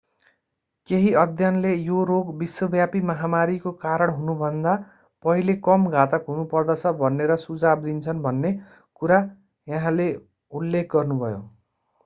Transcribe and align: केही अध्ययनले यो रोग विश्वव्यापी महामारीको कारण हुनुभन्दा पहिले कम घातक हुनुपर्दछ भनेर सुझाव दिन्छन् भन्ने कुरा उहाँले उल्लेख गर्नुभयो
केही 0.87 1.09
अध्ययनले 1.23 1.73
यो 1.73 2.03
रोग 2.05 2.29
विश्वव्यापी 2.37 2.99
महामारीको 3.09 3.71
कारण 3.83 4.13
हुनुभन्दा 4.13 4.73
पहिले 5.25 5.55
कम 5.67 5.85
घातक 5.91 6.25
हुनुपर्दछ 6.27 6.93
भनेर 7.01 7.35
सुझाव 7.43 7.83
दिन्छन् 7.83 8.23
भन्ने 8.23 8.53
कुरा 9.01 9.19
उहाँले 9.67 10.09
उल्लेख 10.53 10.89
गर्नुभयो 10.95 11.37